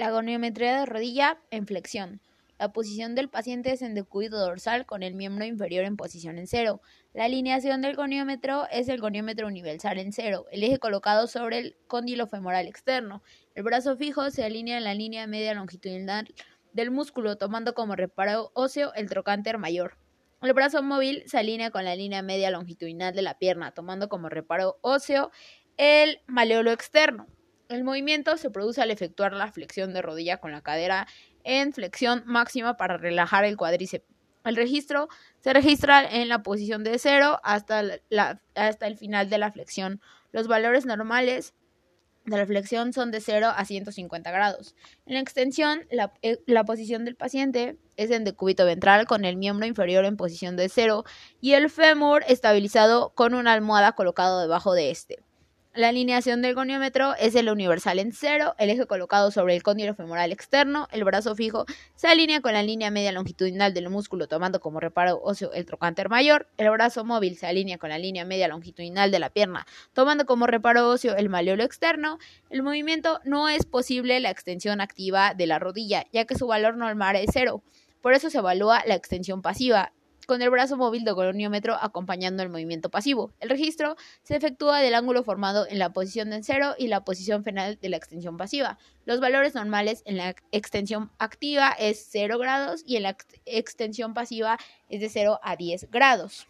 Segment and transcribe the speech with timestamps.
[0.00, 2.22] La goniometría de rodilla en flexión.
[2.58, 6.46] La posición del paciente es en decúbito dorsal con el miembro inferior en posición en
[6.46, 6.80] cero.
[7.12, 11.76] La alineación del goniómetro es el goniómetro universal en cero, el eje colocado sobre el
[11.86, 13.22] cóndilo femoral externo.
[13.54, 16.32] El brazo fijo se alinea en la línea media longitudinal
[16.72, 19.98] del músculo, tomando como reparo óseo el trocánter mayor.
[20.40, 24.30] El brazo móvil se alinea con la línea media longitudinal de la pierna, tomando como
[24.30, 25.30] reparo óseo
[25.76, 27.26] el maleolo externo.
[27.70, 31.06] El movimiento se produce al efectuar la flexión de rodilla con la cadera
[31.44, 34.04] en flexión máxima para relajar el cuádriceps.
[34.44, 37.84] El registro se registra en la posición de cero hasta,
[38.56, 40.00] hasta el final de la flexión.
[40.32, 41.54] Los valores normales
[42.24, 44.74] de la flexión son de 0 a 150 grados.
[45.06, 49.36] En la extensión, la, eh, la, posición del paciente es en decúbito ventral con el
[49.36, 51.04] miembro inferior en posición de cero
[51.40, 55.20] y el fémur estabilizado con una almohada colocado debajo de este.
[55.72, 59.94] La alineación del goniómetro es el universal en cero, el eje colocado sobre el cóndilo
[59.94, 64.58] femoral externo, el brazo fijo se alinea con la línea media longitudinal del músculo tomando
[64.58, 68.48] como reparo óseo el trocánter mayor, el brazo móvil se alinea con la línea media
[68.48, 72.18] longitudinal de la pierna tomando como reparo óseo el maleolo externo,
[72.50, 76.76] el movimiento no es posible la extensión activa de la rodilla, ya que su valor
[76.76, 77.62] normal es cero.
[78.00, 79.92] Por eso se evalúa la extensión pasiva
[80.30, 83.32] con el brazo móvil de goniómetro acompañando el movimiento pasivo.
[83.40, 87.42] El registro se efectúa del ángulo formado en la posición de cero y la posición
[87.42, 88.78] final de la extensión pasiva.
[89.06, 94.56] Los valores normales en la extensión activa es 0 grados y en la extensión pasiva
[94.88, 96.46] es de 0 a 10 grados.